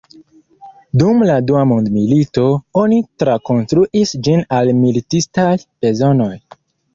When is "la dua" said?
1.31-1.59